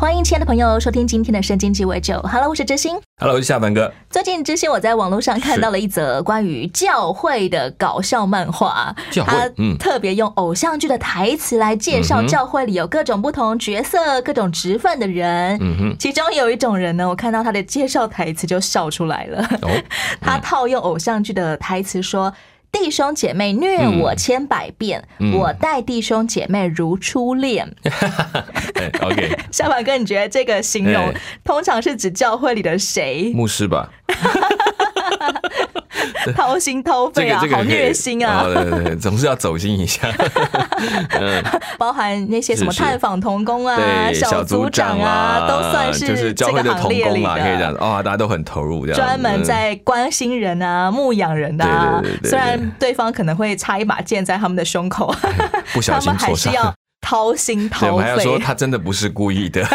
[0.00, 2.20] 欢迎亲爱的朋友收听今天的圣经鸡尾酒。
[2.22, 2.96] Hello，我是知心。
[3.20, 3.92] Hello，我是夏凡哥。
[4.08, 8.94] 最近知心我在网络上看到了一则关于教会的搞笑漫画，
[9.26, 15.58] 他嗯特别用偶像剧的台词来介绍教会里有各种不同角色、各种职分的人。
[15.60, 19.42] 嗯哼，其中有一种人呢，我看到他的介绍台词就笑出来了。
[19.62, 19.82] 哦，
[20.22, 22.32] 他套用偶像剧的台词说
[22.70, 25.32] ：“弟兄姐妹虐我千百遍，嗯。
[25.34, 27.74] 我待弟兄姐妹如初恋。
[28.74, 31.14] 哎，OK， 夏凡哥，你觉得这个形容哎。
[31.44, 33.32] 通常是指教会里的谁？
[33.34, 33.90] 牧师吧，
[36.36, 40.08] 掏心掏肺啊，这个这个好虐心啊哦，对对对，总是要走心一下。
[41.78, 47.78] 包含那些什么探访童工啊、对，小组长啊，都算就是教会的这个行列里童工啊，可以这样的。
[47.78, 49.00] 子哦，大家都很投入这样。
[49.00, 55.14] 专门嗯在关心人啊、牧养人的啊对对对，对对虽然对方可能会插一把剑在他们的胸口，
[55.72, 56.06] 不小他。
[56.06, 58.38] 们还是要掏心掏肺我还要说。
[58.38, 59.66] 他真的不是故意的，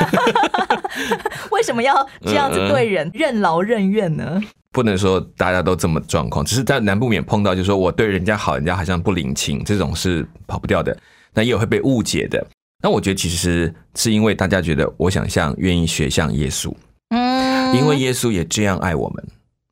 [1.51, 4.41] 为什么要这样子嗯嗯对人任劳任怨呢？
[4.71, 10.97] 不能说大家都这么状况，只是在难不免碰到，就是说我对人家好，人家好像不领情，这种是跑不掉的，
[11.33, 12.43] 那也有会被误解的。
[12.81, 16.73] 那我觉得其实是因为大家觉得我想像愿意学像耶稣，
[17.09, 19.23] 嗯，因为耶稣也这样爱我们。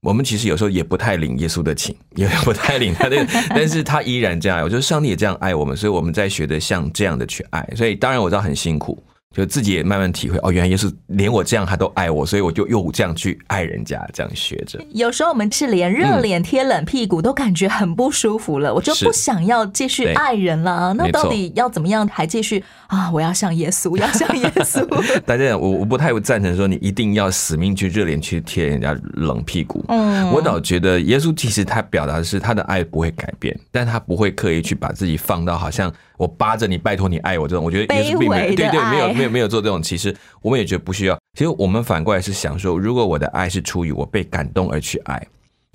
[0.02, 4.70] 我们其实有时候也不太领耶稣的情， 也不太领他的， 但是他依然这样爱我。
[4.70, 7.68] 就是上帝也这样爱我们，所以我们在学着像这样的去爱。
[7.76, 9.02] 所以当然我知道很辛苦，
[9.34, 14.78] 就自己也慢慢体会哦，原来耶稣连我这样他都爱我，所以我就又这样去爱人家，这样学着。
[14.92, 20.94] 有时候我们是连热脸贴冷屁股都感觉很不舒服了，我就不想要继续爱人了。
[20.98, 23.10] 那到底要怎么样还继续啊？
[23.12, 24.86] 我要像耶稣，要像耶稣。
[25.22, 29.86] 大家我我不太赞成说你一定要死命去热脸去贴人家冷屁股。
[29.88, 37.64] 嗯我倒觉得耶稣其实他表达的是他的爱不会改变，但他不会刻意去把自己放到好像我扒着你拜托你爱我这种。
[37.64, 41.18] 我觉得耶稣并没有对对没有爱没有没有做这种歧视，我们也觉得不需要。
[41.38, 45.26] 其实我们反过来是想说，如果我的爱是出于我被感动而去爱。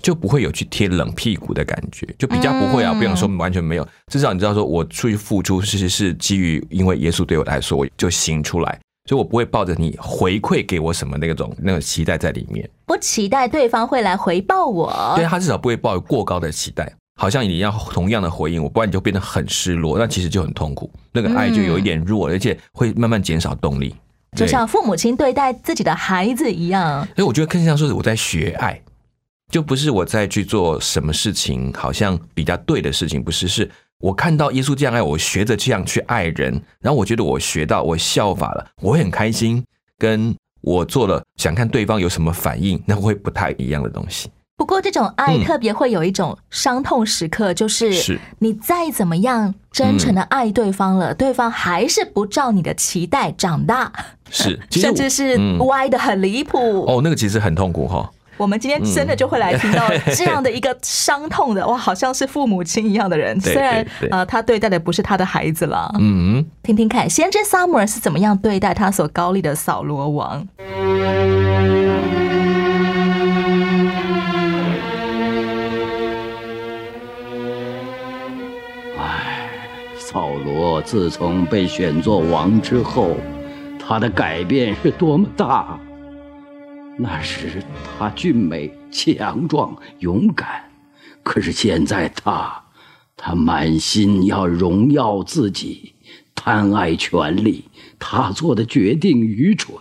[0.03, 2.93] 就不会有去贴冷屁股的感觉，就比较不会啊。
[2.93, 12.69] 嗯不想说完全没有，至少你知道说我出去付出是是基于因为耶稣对我来说，我就行出来，所以我不会抱着你回馈给我什么那种那种期待在里面。
[12.85, 15.13] 不期待对方会来回报我。
[15.15, 23.95] 对他至少不会抱有过高的期待，好像你要同样的回应我，不然你就变得很失落，那其实就很痛苦，那个爱就有一点弱，而且会慢慢减少动力。
[24.35, 27.03] 就像父母亲对待自己的孩子一样。
[27.15, 28.79] 所以我觉得更像说是我在学爱，
[29.51, 33.67] 就不是我在去做什么事情，好像比较对的事情，不是，是
[33.99, 39.63] 我看到耶稣这样爱我，我学着这样去爱人，然后我觉得我学到，我效法了，我会很开心，
[39.97, 44.29] 跟我做了想看对方有什么反应，那会不太一样的东西。
[44.57, 53.91] 不过这种爱嗯特别会有一种伤痛时刻，就是是你再怎么样真诚的爱对方了，对方还是不照你的期待长大，
[54.31, 56.85] 是， 甚至是嗯歪的很离谱。
[56.87, 58.09] 哦，那个其实很痛苦哈。
[58.37, 65.93] 我们今天真的就会来听到 这样的一个伤痛的，哇，好像是父母亲一样的人，对虽然呃他对待的不是他的孩子了。
[65.99, 70.47] 嗯，听听看，先知撒母耳是怎么样对待他所高丽的扫罗王。
[80.09, 83.17] 扫罗自从被选作王之后，
[83.77, 85.77] 他的改变是多么大！
[86.97, 87.61] 那时
[87.99, 90.71] 他俊美、强壮、勇敢，
[91.23, 92.63] 可是现在他，
[93.17, 95.91] 他满心要荣耀自己，
[96.33, 97.65] 贪爱权力，
[97.99, 99.77] 他做的决定愚蠢。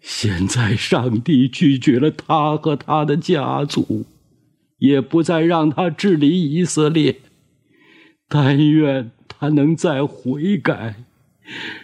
[0.00, 4.06] 现在上帝拒绝了他和他的家族，
[4.78, 7.20] 也不再让他治理以色列。
[8.28, 11.04] 但愿他能再悔改，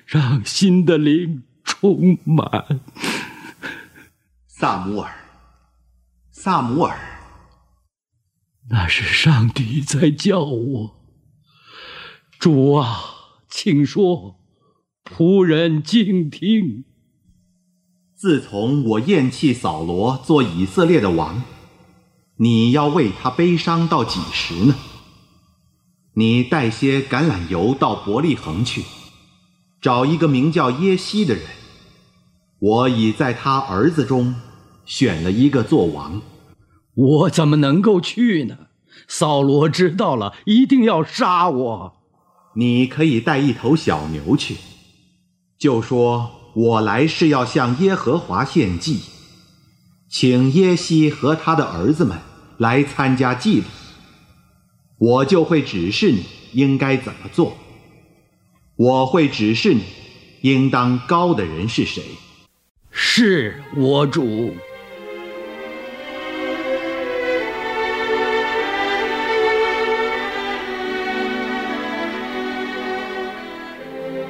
[0.05, 2.81] 让新的灵充满。
[4.46, 5.11] 萨姆尔，
[6.31, 6.99] 萨姆尔，
[8.69, 10.96] 那是上帝在叫我。
[12.38, 13.00] 主啊，
[13.49, 14.38] 请说，
[15.02, 16.85] 仆人静听。
[18.14, 21.43] 自从我厌弃扫罗做以色列的王，
[22.37, 24.75] 你要为他悲伤到几时呢？
[26.16, 28.84] 你带些橄榄油到伯利恒去，
[29.81, 31.43] 找一个名叫耶西的人，
[32.61, 34.37] 我已在他儿子中
[34.84, 36.22] 选了一个做王。
[36.94, 38.58] 我怎么能够去呢？
[39.08, 41.93] 扫罗知道了，一定要杀我。
[42.55, 44.56] 你可以带一头小牛去，
[45.58, 49.00] 就说我来是要向耶和华献祭，
[50.08, 52.17] 请耶西和他的儿子们
[52.58, 53.64] 来参加祭礼，
[55.06, 57.58] 我就会指示你应该怎么做。
[58.74, 59.82] 我会指示你，
[60.40, 62.02] 应当高的人是谁。
[62.90, 64.56] 是我主。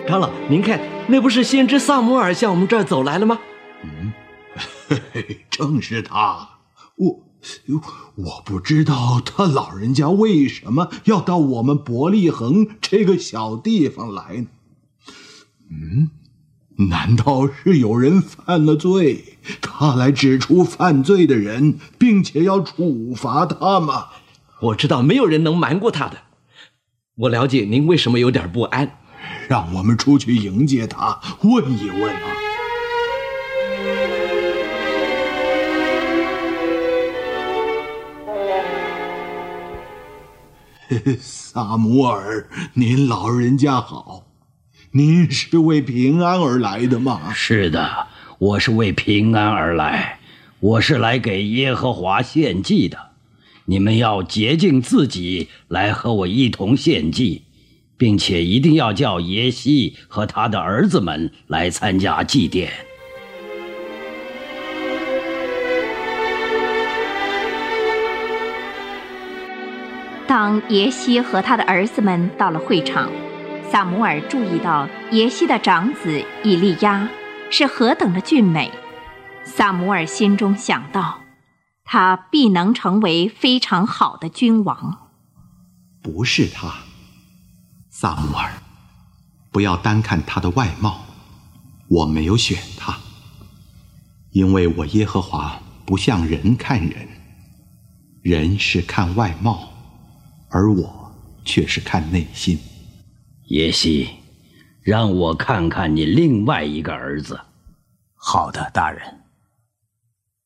[0.09, 3.39] 长老，您看，那不是先知萨摩尔向我们这儿走来了吗？
[3.85, 4.13] 嗯，
[4.89, 6.49] 嘿 嘿，正是他。
[6.97, 7.24] 我
[8.15, 14.47] 我不知道他老人家为什么要到我们伯利恒这个小地方来呢？
[15.71, 16.11] 嗯，
[16.89, 24.09] 难道是有人犯了罪，他来指出犯罪的人，并且要处罚他吗？
[24.61, 26.19] 我知道没有人能瞒过他的。
[27.17, 28.99] 我了解您为什么有点不安。
[29.49, 32.44] 让我们出去迎接他，问一问啊！
[41.19, 44.27] 萨姆尔，您老人家好，
[44.93, 47.33] 您是为平安而来的吗？
[47.35, 48.09] 是的，
[48.39, 50.21] 我是为平安而来，
[50.61, 52.99] 我是来给耶和华献祭的。
[53.67, 57.43] 你们要洁净自己，来和我一同献祭。
[57.97, 62.69] 并且一定要叫耶西和他的儿子们来参加祭奠。
[70.37, 73.09] 当耶西和他的儿子们到了会场，
[73.71, 77.09] 萨姆尔注意到耶西的长子以利亚
[77.53, 78.73] 是何等的俊美，
[79.45, 81.21] 萨姆尔心中想到，
[81.85, 85.13] 他必能成为非常好的君王。
[86.03, 86.79] 不是他。
[87.89, 88.55] 萨姆尔，
[89.53, 91.05] 不要单看他的外貌，
[91.87, 92.99] 我没有选他，
[94.33, 97.09] 因为我耶和华不像人看人，
[98.23, 99.74] 人是看外貌，
[100.55, 101.13] 而我
[101.45, 102.57] 却是看内心。
[103.49, 104.09] 耶西，
[104.83, 107.41] 让我看看你另外一个儿子。
[108.15, 109.03] 好的，大人。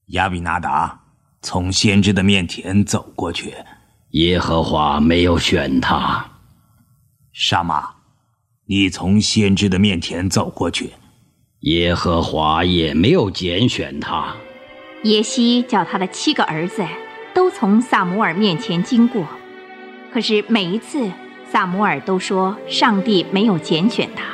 [0.07, 0.99] 亚比拿达
[1.43, 3.53] 从先知的面前走过去，
[4.13, 6.27] 耶和华没有选他。
[7.35, 7.97] 沙马，
[8.65, 10.95] 你从先知的面前走过去，
[11.61, 14.35] 耶和华也没有拣选他。
[15.05, 16.83] 耶西叫他的七个儿子
[17.35, 19.29] 都从萨姆尔面前经过，
[20.13, 21.11] 可是每一次
[21.51, 24.25] 萨摩尔都说上帝没有拣选他。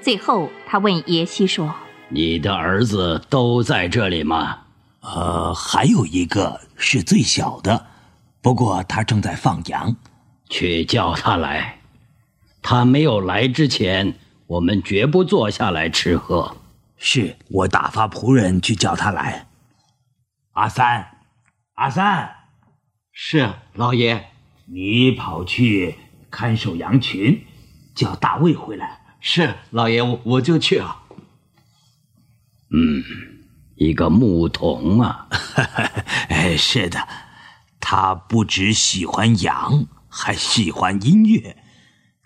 [0.00, 1.74] 最后他问耶西说
[2.08, 4.58] ：“你的儿子都在这里吗
[5.00, 7.86] ？”“呃，还有一个是最小的，
[8.40, 9.96] 不过他正在放羊。
[10.48, 11.80] ”“去叫他来。”
[12.62, 14.14] 他没有来之前，
[14.46, 16.56] 我们绝不坐下来吃喝。
[16.96, 19.46] 是我打发仆人去叫他来。
[20.52, 21.06] 阿三，
[21.74, 22.30] 阿三，
[23.12, 24.30] 是老爷，
[24.66, 25.96] 你跑去
[26.30, 27.44] 看守羊群，
[27.94, 29.00] 叫大卫回来。
[29.20, 31.02] 是老爷，我我就去啊。
[32.70, 33.02] 嗯，
[33.76, 35.28] 一个牧童啊。
[36.28, 37.06] 哎，是的，
[37.80, 41.56] 他不只喜欢羊，还喜欢音乐。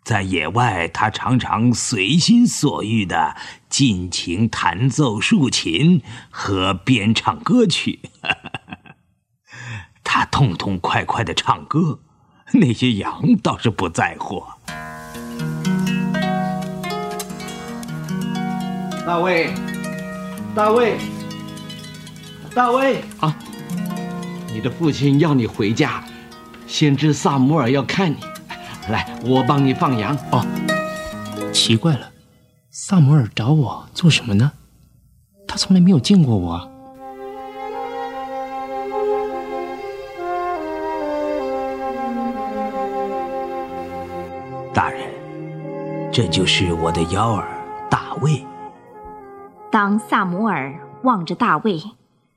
[0.05, 3.37] 在野外，他常常随心所欲的
[3.69, 8.01] 尽情弹奏竖琴和编唱歌曲。
[10.03, 12.01] 他痛痛快快的唱歌，
[12.55, 14.43] 那些羊倒是不在乎。
[19.05, 19.53] 大卫，
[20.55, 20.99] 大卫，
[22.55, 23.37] 大卫啊！
[24.53, 26.03] 你的父亲要你回家，
[26.67, 28.17] 先知萨姆尔要看你。
[28.89, 30.17] 来，我帮你放羊。
[30.31, 30.45] 哦，
[31.53, 32.11] 奇怪了，
[32.71, 34.53] 萨摩尔找我做什么呢？
[35.47, 36.71] 他从来没有见过我。
[44.79, 45.03] 大人，
[46.13, 47.49] 这就是我的幺儿
[47.91, 48.47] 大卫。
[49.73, 51.83] 当萨摩尔望着大卫，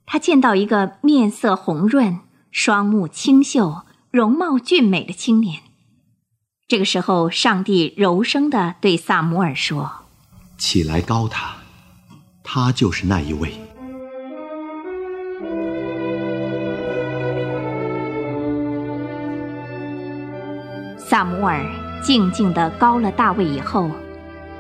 [0.07, 5.59] 他见到一个面色红润、双目清秀、容貌俊美的青年。
[6.67, 9.91] 这个时候，上帝柔声的对萨姆尔说
[10.57, 11.57] ：“起来，高他，
[12.43, 13.53] 他就是那一位。”
[20.97, 21.63] 萨姆尔
[22.01, 23.89] 静静的高了大卫以后，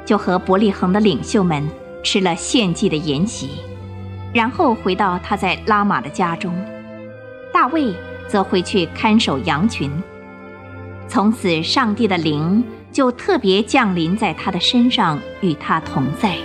[0.05, 1.67] 就和伯利恒的领袖们
[2.03, 3.49] 吃了献祭的筵席，
[4.33, 6.53] 然后回到他在拉玛的家中。
[7.53, 7.93] 大卫
[8.27, 9.91] 则回去看守羊群。
[11.07, 16.37] 从此，上帝的灵就特别降临在他的身上，与他同在。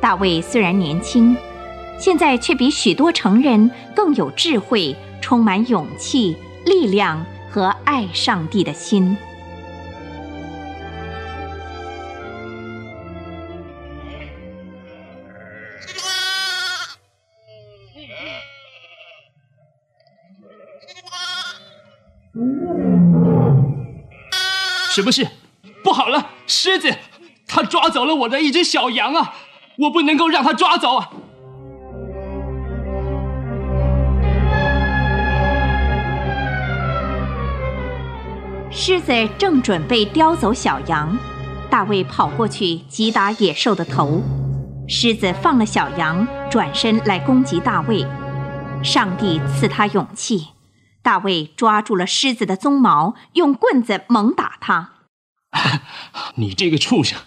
[0.00, 1.34] 大卫虽然年轻，
[1.98, 9.16] 现在却比许多成人更有智慧，充满勇气、力量和爱上帝的心。
[24.98, 25.24] 什么事？
[25.84, 26.92] 不好了，狮子，
[27.46, 29.32] 他抓走了我的一只小羊啊！
[29.78, 31.08] 我不能够让他抓走啊！
[38.72, 41.16] 狮子正准备叼走小羊，
[41.70, 44.20] 大卫跑过去击打野兽的头。
[44.88, 48.04] 狮子放了小羊，转身来攻击大卫。
[48.82, 50.57] 上帝赐他勇气。
[51.08, 54.92] 大卫抓住了狮子的鬃毛，用棍子猛打他。
[56.36, 57.18] 你这个畜生！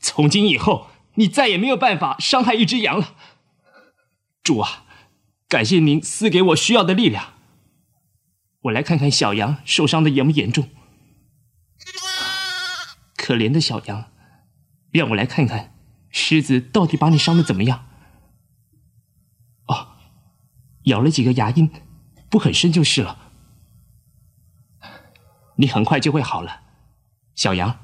[0.00, 3.14] 从今以后，你再也没有办法伤害一只羊了。
[4.42, 4.82] 主啊，
[5.48, 7.34] 感谢您赐给我需要的力量。
[8.62, 10.68] 我来看看小羊受伤的严不严重。
[13.16, 14.10] 可怜的小羊，
[14.90, 15.76] 让我来看看，
[16.10, 17.86] 狮子到底把你伤的怎么样？
[19.68, 19.94] 哦，
[20.86, 21.70] 咬了几个牙印。
[22.30, 23.27] 不很深就是了，
[25.60, 26.60] 你很快就会好了，
[27.34, 27.74] 小羊，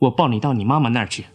[0.00, 1.26] 我抱你到你妈妈那儿去。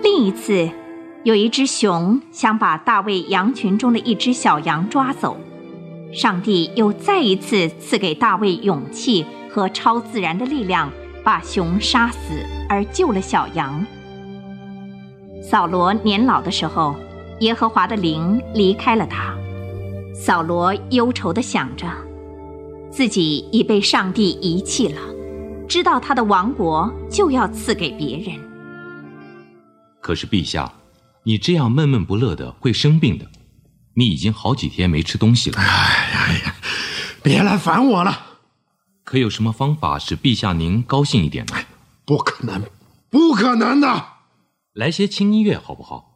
[0.00, 0.70] 另一次，
[1.24, 5.36] 有一只熊想把大卫羊群中的一只小羊抓走，
[6.12, 10.88] 上帝又再一次赐给大卫勇气和超自然的力量，
[11.24, 13.84] 把熊杀死而救了小羊。
[15.42, 16.94] 扫罗年老的时候，
[17.40, 19.36] 耶和华的灵离开了他。
[20.14, 21.86] 扫罗忧愁地想着，
[22.90, 25.00] 自己已被上帝遗弃了，
[25.66, 28.38] 知道他的王国就要赐给别人。
[30.00, 30.72] 可是陛下，
[31.22, 33.26] 你这样闷闷不乐的会生病的。
[33.94, 35.58] 你已经好几天没吃东西了。
[35.58, 36.54] 哎呀，
[37.22, 38.26] 别来烦我了。
[39.04, 41.54] 可有什么方法使陛下您高兴一点呢？
[42.04, 42.62] 不可能，
[43.08, 44.04] 不可能的。
[44.74, 46.09] 来些轻音乐好不好？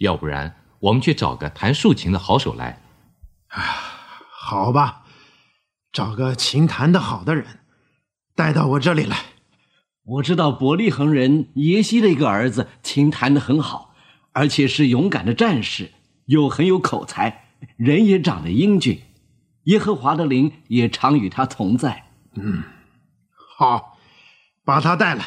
[0.00, 2.80] 要不然我们去找个弹竖琴的好手来。
[3.48, 3.60] 啊，
[4.32, 5.02] 好吧，
[5.92, 7.60] 找个琴弹得好的人
[8.34, 9.16] 带到我这里来。
[10.02, 13.94] 我知道伯利恒人耶西的一个儿子琴弹得很好，
[14.32, 15.92] 而且是勇敢的战士，
[16.24, 17.44] 又很有口才，
[17.76, 19.02] 人也长得英俊。
[19.64, 22.06] 耶和华的灵也常与他同在。
[22.34, 22.62] 嗯，
[23.58, 23.98] 好，
[24.64, 25.26] 把他带来。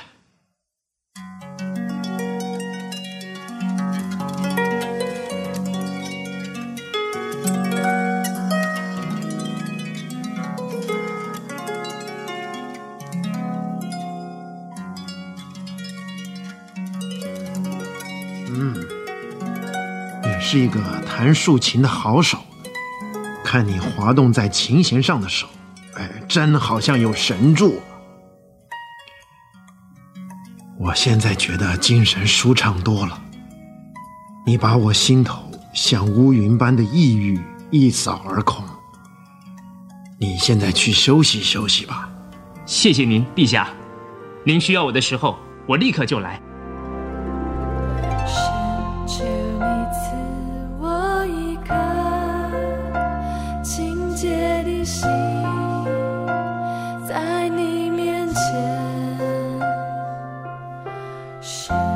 [20.53, 22.37] 是一个弹竖琴的好手，
[23.43, 25.47] 看你滑动在琴弦上的手，
[25.95, 27.81] 哎，真好像有神助。
[30.77, 33.19] 我现在觉得精神舒畅多了。
[34.45, 35.41] 你把我心头
[35.73, 37.41] 像乌云般的抑郁
[37.71, 38.63] 一扫而空。
[40.19, 42.07] 你现在去休息休息吧。
[42.67, 43.67] 谢谢您，陛下。
[44.45, 45.35] 您需要我的时候，
[45.67, 46.39] 我立刻就来。
[61.43, 61.92] 心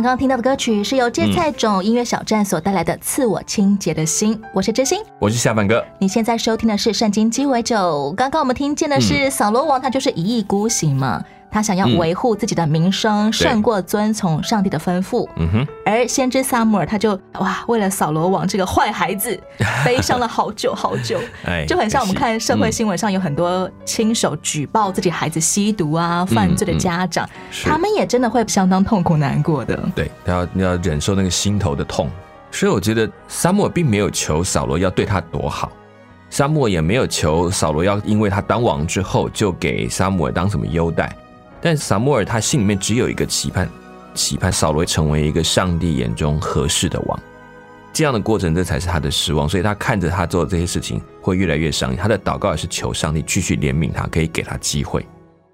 [0.00, 5.84] 刚刚听到的歌曲是由芥菜种音乐小站所带来的《赐我清洁的心》，我是真心，我是下半哥。
[5.98, 7.76] 你现在收听的是《圣经鸡尾酒》。
[8.14, 11.22] 刚刚我们听见的是扫罗王，他就是一意孤行嘛。
[11.50, 15.28] 他想要维护自己的名声，胜过遵从上帝的吩咐。
[15.36, 15.66] 嗯哼。
[15.84, 19.38] 而先知撒母耳他就哇，为了扫罗王这个坏孩子，
[19.84, 21.18] 悲伤了好久好久。
[21.44, 27.28] 哎，就很像我们看社会新闻上有很多亲手举报自己孩子吸毒啊、犯罪的家长，
[27.64, 29.76] 他们也真的会相当痛苦难过的。
[29.94, 32.08] 对，要要忍受那个心头的痛。
[32.52, 35.70] 所以我觉得撒母耳并没有求扫罗要对他多好，
[36.30, 41.14] 撒母耳也没有求扫罗要因为他当王之后就给撒母耳当什么优待。
[41.60, 43.68] 但撒母耳他心里面只有一个期盼，
[44.14, 47.20] 期盼扫罗成为一个上帝眼中合适的王。
[47.92, 49.48] 这样的过程，这才是他的失望。
[49.48, 51.94] 所以他看着他做的这些事情，会越来越伤。
[51.96, 55.04] 他的祷告也是求上帝继续怜悯他，可以给他机会。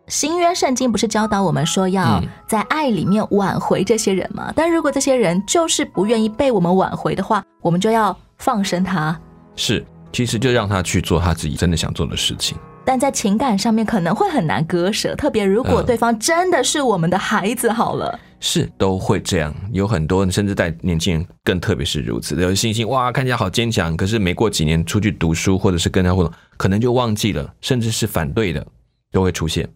[0.08, 4.52] 新约圣经不是教导我们说要在爱里面挽回这些人吗？
[4.54, 9.18] 但如果这些人就是不愿意被我们挽回的话，我们就要放生他。
[9.56, 12.56] 是，其实就让他去做他自己真的想做的事情。
[12.86, 28.64] 但在情感上面可能会很难割舍，特别如果对方真的是我们的孩子，好了，是都会这样，有很多甚至在年轻人更特别是如此，有信心哇，看起来好坚强，可是没过几年出去读书或者是跟他互动，可能就忘记了，甚至是反对的
[29.10, 29.68] 都会出现。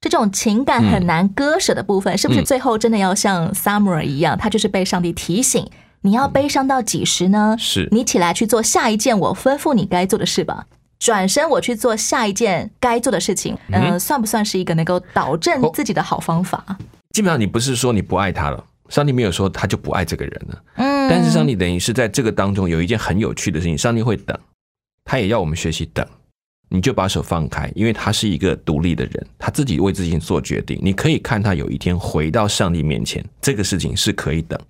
[0.00, 5.64] 这种情感很难割舍的部分，是不是最后真的要像 Summer 一样，他就是被上帝提醒，
[6.00, 7.56] 你要悲伤到几时呢？
[7.56, 10.66] 是你起来去做下一件我吩咐你该做的事吧。
[10.98, 13.56] 转身，我去做下一件该做的事情。
[13.72, 16.64] 嗯，算不算是一个能够导正自己的好方法？
[17.10, 20.62] 基本上，你不是说你不爱他了，上帝没有说他就不爱这个人了。
[20.74, 24.38] 嗯，但是上帝等于是在这个当中有一件很有趣的事情，上帝会等，
[25.04, 26.06] 他也要我们学习等。
[26.70, 30.78] 你就把手放开，因为他是一个独立的人，他自己为自己做决定。
[30.82, 34.60] 你可以看他有一天回到上帝面前，这个事情是可以等。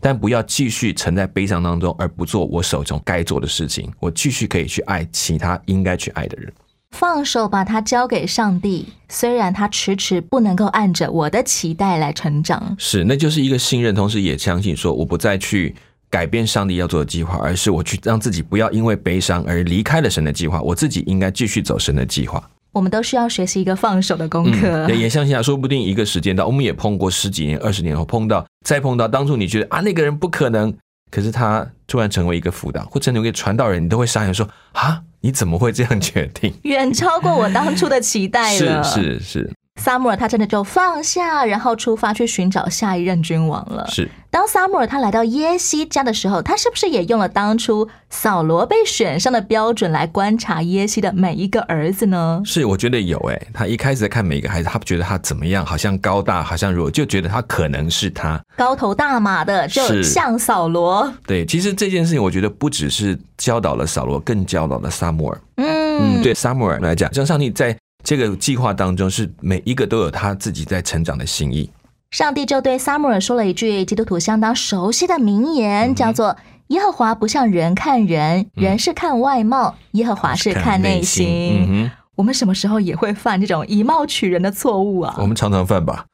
[0.00, 3.92] 但不要继续沉在悲伤当中，而不做我手中该做的事情。
[4.00, 6.52] 我继续可以去爱其他应该去爱的人，
[6.90, 8.86] 放手把它交给上帝。
[9.08, 15.74] 虽然他迟迟不能够按着我的期待来成长，是，那就是一个信任，同时也相信说，我不再去
[16.10, 20.60] 改变上帝要做的计划，而是我去让自己不要因为悲伤而离开了神的计划。
[20.60, 22.50] 我自己应该继续走神的计划。
[22.76, 24.86] 我们都需要学习一个放手的功课。
[24.90, 30.70] 也相信啊，说不定一个时间到，我们也碰过十几年、二十年后碰到，再碰到当初你觉得啊那个人不可能，
[31.10, 36.52] 可是他突然成为一个辅导，或成为一个传道人，你都会傻眼说啊，你怎么会这样决定？
[36.64, 38.84] 远超过我当初的期待了。
[38.84, 39.50] 是是是。
[39.76, 43.86] 萨姆尔他真的就放下，然后出发去寻找下一任君王了。
[43.88, 44.08] 是。
[44.30, 52.42] 当萨姆尔他来到耶西家的时候，他是不是也用了当初扫罗被选上的标准来观察耶西的每一个儿子呢？
[52.44, 53.48] 是，我觉得有诶。
[53.54, 61.10] 他一开始在看每一个孩子，他觉得他怎么样，好像高大，好像弱，就觉得他可能是他高头大马的，就像扫罗。
[61.26, 65.40] 对，其实这件事情，我觉得不只是教导了扫罗，更教导了萨姆尔。
[65.56, 67.74] 嗯，对，萨姆尔来讲，像上帝在。
[68.04, 71.70] 这个计划当中是每一个都有他自己在成长的心意。
[72.10, 76.36] 上帝就对撒母耳说了一句基督徒相当熟悉的名言，叫做
[76.68, 85.16] “耶和华不像人看人，人是看外貌，耶和华是看内心。”我们什么时候也会犯这种以貌取人的错误啊？
[85.18, 86.06] 我们常常犯吧。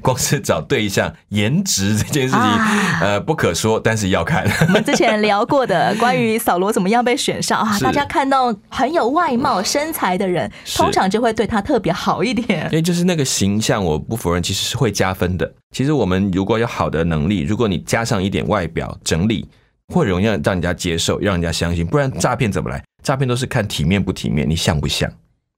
[0.00, 2.40] 光是找对象，颜值这件事情，
[3.00, 4.46] 呃，不可说，但是要看。
[4.68, 12.64] 我们之前聊过的关于扫罗怎么样被选上啊，大家看到很有外貌、身材的人，通常就会对他特别好一点。
[12.70, 15.52] 因为就是那个形象，我不否认，其实是会加分的。
[15.74, 19.48] 其实我们如果有好的能力，如果你加上一点外表整理，
[19.92, 21.86] 会容易让人家接受，让人家相信。
[21.86, 22.82] 不然诈骗怎么来？
[23.02, 25.10] 诈骗都是看体面不体面，你像不像，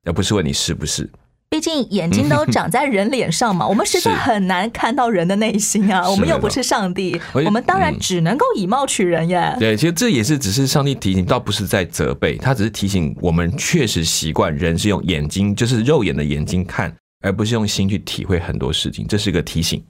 [0.05, 1.09] 而不是问你是不是。
[1.51, 6.09] 毕竟眼睛都长在人脸上嘛，我们实在很难看到人的内心啊。
[6.09, 9.57] 我们又不是上帝，我们当然只能够以貌取人耶。
[9.59, 19.83] 对，其实这也是只是上帝提醒，倒不是在责备，他只是提醒我们，确实习惯人是用眼睛，就是肉眼的眼睛看，而不是用心去体会很多事情，这是个提醒。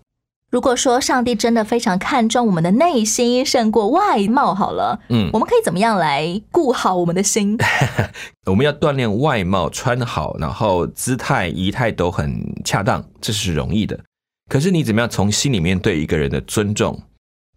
[0.51, 7.57] 如果说上帝真的非常看重我们的内心胜过外貌，好了，嗯，我们可以怎么样来顾好我们的心？
[8.47, 13.99] 我们要锻炼外貌，穿好，然后姿态仪态都很恰当，这是容易的。
[14.49, 16.99] 可是你怎么样从心里面对一个人的尊重，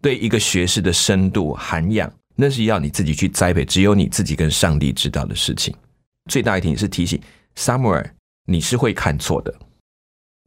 [0.02, 5.74] 对一个学识的深度涵养，那是要你自己去栽培，只有你自己跟上帝知道的事情。
[6.30, 7.18] 最大一点是提醒
[7.56, 8.04] Samuel，
[8.46, 9.54] 你是会看错的。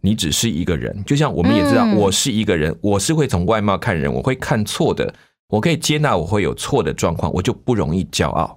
[0.05, 5.11] 你只是一个人，就像我们也知道，我是一个人，我是会从外貌看人，我会看错的，
[5.49, 8.55] 我可以接纳我会有错的状况，我就不容易骄傲，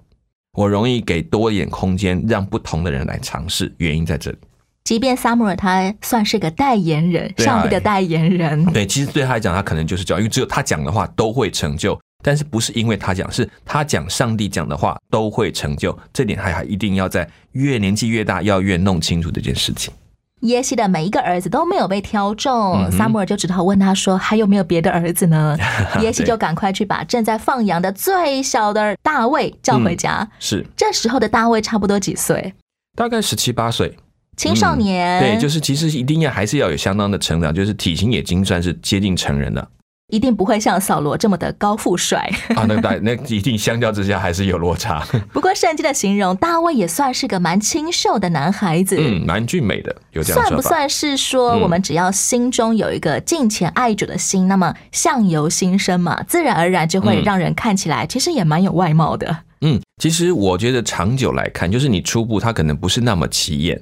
[0.52, 4.36] 我容易给多一点空间，让不同的人来尝试，原因在这里。
[4.84, 11.98] 即便撒母耳他算是个代言人，啊上帝的代言人，对，其实对他来讲，他可能就是教，因为只有他讲的话都会成就。
[12.20, 19.94] 但是不是因为他讲，是他讲上帝讲的话都会成就，这点还还一定要在越年纪越大要越弄清楚这件事情。
[20.40, 25.56] 耶西的每一个儿子都没有被挑中，嗯哼撒母耳就只好问他说：“还有没有别的儿子呢？”
[26.00, 30.28] 耶西就赶快去把正在放羊的最小的大卫叫回家。
[30.38, 32.54] 是这时候的大卫差不多几岁？
[32.96, 33.96] 大概十七八岁，
[34.36, 39.68] 青少年，嗯对，就是其实一定要还是要有相当的成长，就是体型已经算是接近成人了
[40.08, 42.18] 一定不会像扫罗这么的高富帅。
[42.54, 42.64] 啊。
[42.68, 48.96] 那大那一定相较之下还是有落差， 不过圣经的形容大卫也算是个蛮清秀的男孩子。
[48.98, 50.54] 嗯，蛮俊美的，有这样算。
[50.56, 59.38] 不算是说，嗯我们只要心中有一个敬虔爱主的心，那么相由心生嘛，自然而然就会嗯让人看起来其实也蛮有外貌的。
[59.60, 63.80] 嗯，其实我觉得长久来看，就是你初步他可能不是那么起眼，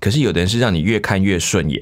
[0.00, 1.80] 可是有的人是让你越看越顺眼，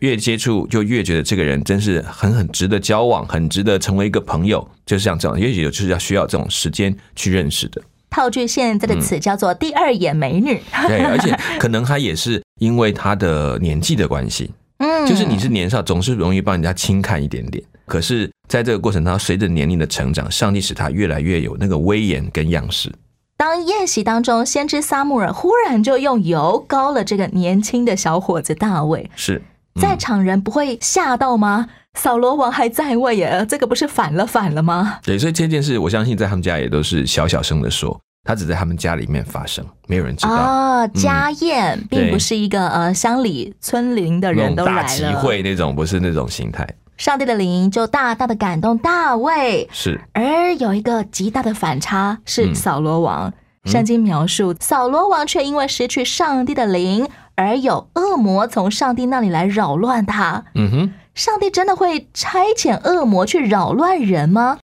[0.00, 7.80] 越接触就越觉得这个人真是很很值得交往，很值得成为一个朋友，就是像这样，也许就是要需要这种时间去认识的。
[8.10, 17.64] 套句现在的词叫做“第二眼美女”，对，而且 可能他也是因为他的年纪的关系，嗯就是你是年少，总是容易帮人家轻看一点点。
[17.86, 22.90] 可是，在这个过程当中，随着年龄的成长，上帝使他越来越有那个威严跟样式。
[23.36, 29.42] 当宴席当中，先知撒母耳忽然就用油膏了这个年轻的小伙子大卫，是，
[29.80, 31.68] 在场人不会吓到吗？
[31.94, 34.98] 扫罗王还在位耶，这个不是反了反了吗？
[35.04, 40.32] 对，所以这件事，我相信在他们家也都是小小声的说，他只在他们家里面发生，没有人知道。
[40.32, 53.32] 啊，家宴、并不是一个呃乡里村邻的人都种大集来了，会那种，不是那种形态，上帝的灵就大大的感动大卫，是而有一个极大的反差是嗯扫罗王。
[53.66, 60.44] 圣经描述扫罗王却因为失去上帝的灵，而有恶魔从上帝那里来扰乱他。
[60.54, 60.92] 嗯哼。
[61.14, 64.58] 上帝真的会差遣恶魔去扰乱人吗？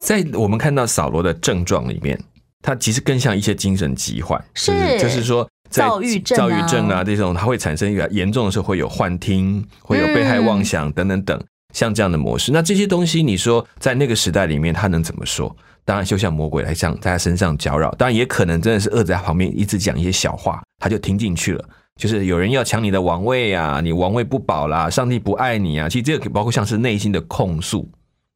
[0.00, 2.20] 在我们看到扫罗的症状里面，
[2.62, 11.40] 他其实更像一些精神疾患，是就是就是说躁郁症啊躁郁症啊这种，它会产生一个严重的时候会有幻听，会有被害妄想等等等，
[11.72, 12.50] 像这样的模式。
[12.50, 15.54] 那这些东西，你说在那个时代里面，他能怎么说？
[15.84, 21.64] 当然，就像魔鬼来像在他身上搅扰，当然也可能真的是恶在他旁边一直讲一些小话，他就听进去了。
[22.00, 25.88] 就是有人要抢你的王位啊，你王位不保啦，上帝不爱你啊。
[25.88, 27.88] 其实这个包括像是内心的控诉，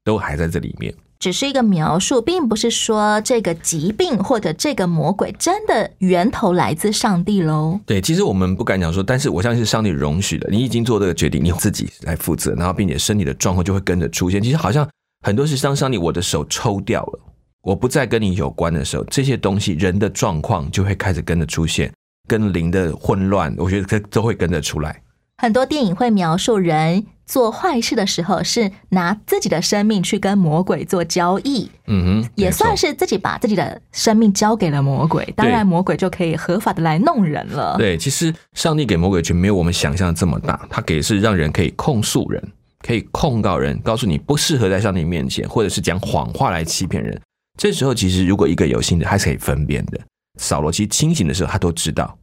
[0.05, 0.94] 都还在这里面。
[1.18, 7.81] 只是一个描述，并不是说这个疾病或者这个魔鬼真的源头来自上帝喽。
[7.85, 10.49] 对，其实我们不敢讲说，但是我相信是上帝容许的。
[10.49, 14.40] 你已经做这个决定，你自己来负责，然后并且身体的状况就会跟着出现。
[14.40, 14.88] 其实好像
[15.27, 17.21] 很多是当上帝我的手抽掉了，
[17.62, 21.92] 我不再跟你有关的时候，这些东西人的状况就会开始跟着出现，
[22.28, 25.02] 跟灵的混乱，我觉得这都会跟着出来。
[25.38, 35.32] 很多电影会描述人做坏事的时候，是拿自己的生命去跟魔鬼做交易，嗯哼，也算是自己把自己的生命交给了魔鬼。
[35.36, 37.76] 当然，魔鬼就可以合法的来弄人了。
[37.78, 42.42] 对，其实上帝给魔鬼权没有我们想象的这么大，他给是让人可以控诉人，
[42.84, 47.16] 可以控告人，告诉你不适合在上帝面前，或者是讲谎话来欺骗人。
[47.56, 50.00] 这时候，其实如果一个有心的，还是可以分辨的。
[50.38, 52.16] 扫罗其实清醒的时候，他都知道，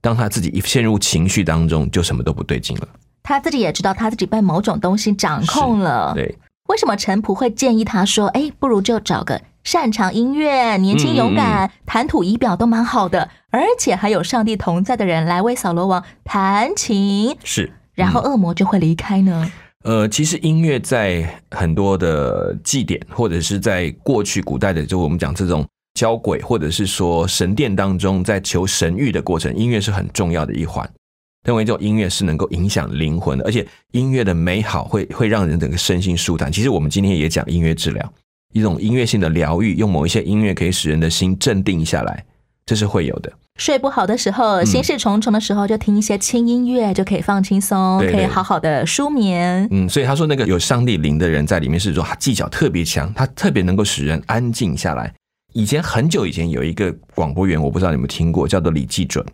[0.00, 2.88] 当他自己一陷入情绪当中，就什么都不对劲了。
[3.22, 6.12] 他自己也知道他自己被某种东西掌控了。
[6.14, 6.36] 对，
[6.68, 17.70] 为什么陈普会建议他说：“哎，不如就找个擅长音乐、年轻勇嗯敢、谈吐仪表都蛮好的，而且还有上帝同在的人来为扫罗王弹琴，是。
[17.94, 19.50] 然后恶魔就会离开呢？”
[19.84, 25.66] 呃，其实音乐在很多的祭典，或者是在过去古代的，就我们讲这种
[25.98, 30.88] 交鬼，或者是说神殿当中，在求神谕的过程，音乐是很重要的一环。
[31.44, 36.52] 认为这种音乐是能够影响灵魂的，而且音乐的美好会会让人整个身心舒坦。
[36.52, 38.12] 其实我们今天也讲音乐治疗，
[38.52, 42.24] 一种音乐性的疗愈，用某一些音乐可以使人的心镇定下来，
[42.64, 43.32] 这是会有的。
[43.58, 49.66] 睡不好的时候，心事重重的时候，就听一些轻音乐，就可以放轻松，可以好好的舒眠。
[49.72, 55.12] 嗯，所以他说那个有上帝灵的人在里面是说他技巧特别强，他特别能够使人安静下来。
[55.54, 59.24] 以前很久以前有一个广播员，我不知道你们听过，叫做李继准。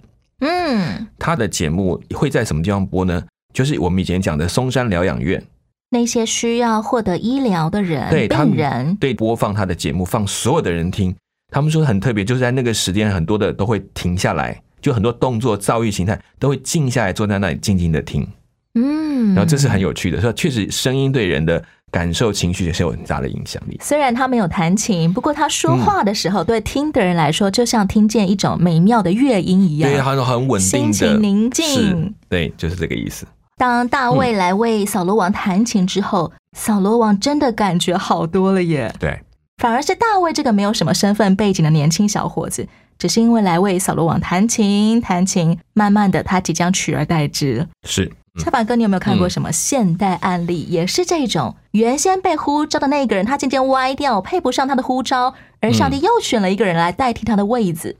[0.40, 3.22] 嗯，他的节目会在什么地方播呢？
[3.52, 5.42] 就是我们以前讲的松山疗养院，
[5.90, 11.14] 那些需要获得医疗的人、对他们病人，对播放他的节目，放所有的人听。
[11.52, 18.26] 他们说很特别，就是在那个时间，很多的都会停下来，就很多动作、躁郁形态都会静下来，坐在那里静静的听。
[18.74, 23.78] 嗯，然后这是很有趣的，说确实声音对人的感受情绪也是有很大的影响力。
[23.80, 32.12] 虽然他没有弹琴，不过他说话的时候，对听的人来说，就像听见一种美妙的乐音一样，对，他说很稳定的，心情宁静。
[32.28, 33.24] 对，就是这个意思。
[33.56, 38.92] 当大卫来为扫罗王弹琴之后，扫罗王真的感觉好多了耶。
[38.98, 39.20] 对，
[39.58, 42.66] 反而是大卫这个没有什么身份背景的年轻小伙子，
[42.98, 47.68] 只是因为来为扫罗王弹琴，弹琴，慢慢的他即将取而代之。
[47.86, 48.10] 是。
[48.36, 50.62] 小板哥，你有没有看过什么现代案例？
[50.62, 57.96] 也是这种原先被呼召的那个人，他渐渐歪掉，配不上他的呼召，而上帝又选了一个人来代替他的位子。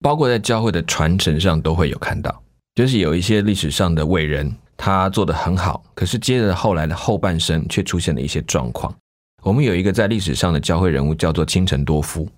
[0.00, 2.42] 包括在教会的传承上都会有看到，
[2.74, 8.94] 就是有一些历史上的伟人，他做的很好，可是接着后来的后半生却出现了一些状况。
[9.42, 12.28] 我们有一个在历史上的教会人物叫做清晨多夫，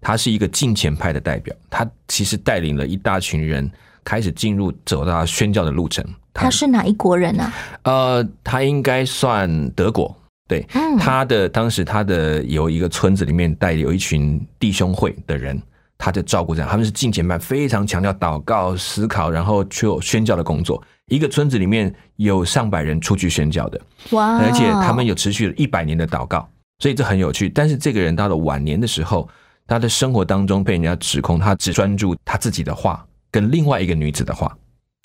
[0.00, 3.70] 他是一个近前派的代表，他其实带领了一大群人
[4.02, 6.04] 开始进入走到宣教的路程。
[6.32, 7.52] 他是哪一国人呢？
[7.82, 10.14] 呃，他应该算德国。
[10.48, 10.66] 对，
[10.98, 15.60] 他的当时他的有一个村子里面带有一群弟兄会的人，
[15.96, 16.68] 他就照顾这样。
[16.68, 20.82] 他们是进前班，非常强调祷告、思考，然后去有宣教的工作。
[21.06, 24.38] 一个村子里面有上百人出去宣教的，哇！
[24.38, 26.48] 而且他们有持续了一百年的祷告，
[26.80, 27.48] 所以这很有趣。
[27.48, 29.28] 但是这个人到了晚年的时候，
[29.68, 34.52] 他的生活当中被人家指控他只专注他自己的话，跟另外一个女子的话。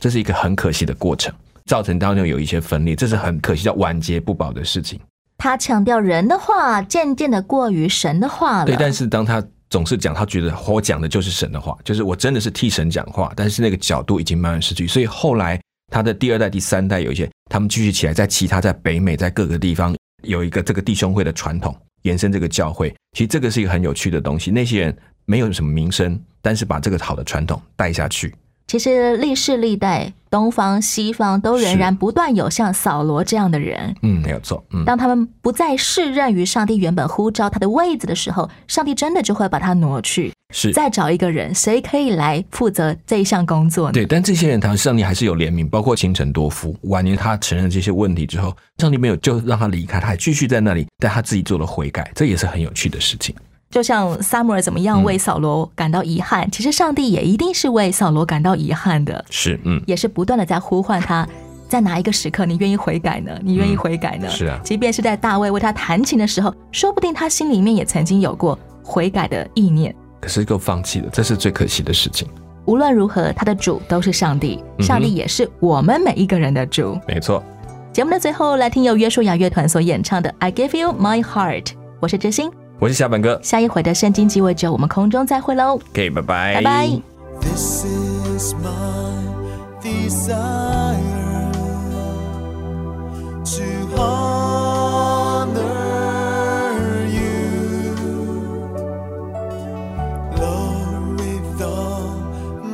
[0.01, 1.33] 这是一个很可惜的过程，
[1.65, 4.99] 造成当中有一些分裂，这是很可惜，叫晚节不保的事情。
[5.37, 8.65] 他强调人的话，渐渐的过于神的话了。
[8.65, 14.87] 对，但是当他总是讲，他觉得我讲的就是神的话，就是我真的是替神讲话，但是那个角度已经慢慢失去。
[14.87, 15.59] 所以后来
[15.91, 22.95] 他的第二代、第三代有一些，他们继续起来，在其他在北美，在各个地方有一个这个弟兄会的传统，延伸这个教会。
[23.11, 24.51] 其实这个是一个很有趣的东西。
[24.51, 28.33] 那些人没有什么名声，但是把这个好的传统带下去。
[28.67, 33.95] 其实历世历代，东方西方都仍然不断有像扫罗这样的人。
[34.01, 34.63] 嗯，没有错。
[34.71, 43.93] 嗯，当他们不再适任于上帝原本呼召他的位子的时候，上帝真的就会把他挪去，是再找一个人，谁可以来负责这一项工作呢？
[43.93, 53.35] 对，但这些人，他上帝还是有怜悯，包括清晨多夫，晚年他承认这些问题之后，上帝没有就让他离开，他还继续在那里，但他自己做了悔改，这也是很有趣的事情。
[53.75, 59.25] 就像萨姆尔怎么样为扫罗感到遗憾，其实上帝也一定是为扫罗感到遗憾的。
[59.29, 61.27] 是，嗯，也是不断的在呼唤他，
[61.67, 63.37] 在哪一个时刻你愿意悔改呢？
[63.43, 64.29] 你愿意悔改呢？
[64.29, 72.25] 是啊，即便是在大卫为他弹琴的时候，说不定他心里面也曾经有过悔改的意念，可是又放弃了，这是最可惜的事情。
[72.63, 76.97] 无论如何，他的主都是上帝，上帝也是我们每一个人的主。
[77.05, 77.43] 没错。
[77.91, 81.63] 节目的最后，来听由约书亚乐团所演唱的《I Give You My Heart》，
[81.99, 82.49] 我是知心。
[82.79, 85.79] 我是小本哥，下一回的圣经鸡尾酒，我们空中再会喽。
[85.91, 86.89] OK，拜拜，拜拜。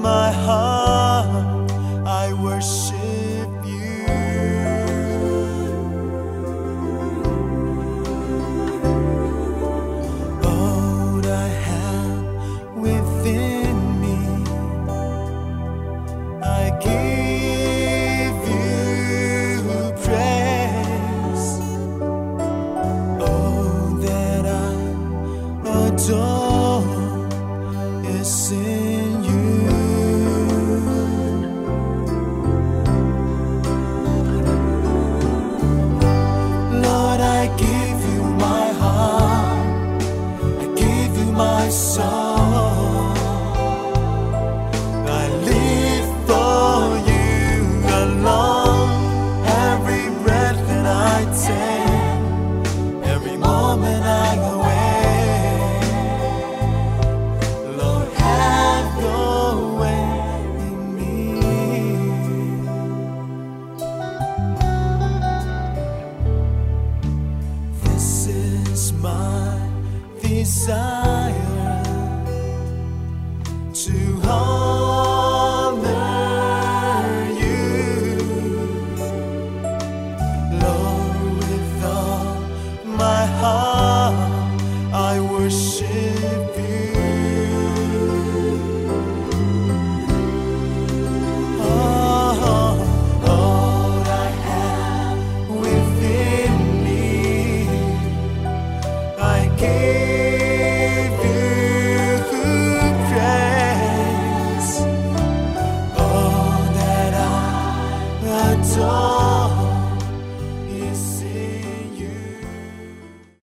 [0.01, 0.60] my heart.